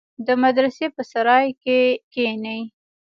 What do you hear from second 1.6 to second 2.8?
کښې کښېني.